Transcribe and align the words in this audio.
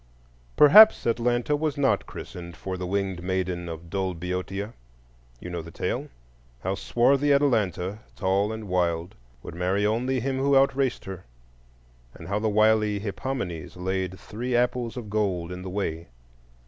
Perhaps 0.55 1.05
Atlanta 1.05 1.55
was 1.55 1.77
not 1.77 2.07
christened 2.07 2.57
for 2.57 2.75
the 2.75 2.87
winged 2.87 3.21
maiden 3.21 3.69
of 3.69 3.91
dull 3.91 4.15
Boeotia; 4.15 4.73
you 5.39 5.49
know 5.51 5.61
the 5.61 5.69
tale,—how 5.69 6.73
swarthy 6.73 7.31
Atalanta, 7.31 7.99
tall 8.15 8.51
and 8.51 8.67
wild, 8.67 9.13
would 9.43 9.53
marry 9.53 9.85
only 9.85 10.19
him 10.19 10.39
who 10.39 10.55
out 10.57 10.75
raced 10.75 11.05
her; 11.05 11.25
and 12.15 12.29
how 12.29 12.39
the 12.39 12.49
wily 12.49 12.97
Hippomenes 12.99 13.77
laid 13.77 14.17
three 14.19 14.55
apples 14.55 14.97
of 14.97 15.07
gold 15.11 15.51
in 15.51 15.61
the 15.61 15.69
way. 15.69 16.07